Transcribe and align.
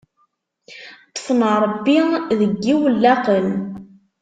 Ṭfen 1.15 1.39
Ṛebbi 1.63 1.97
deg 2.39 2.51
yiwellaqen. 2.65 3.47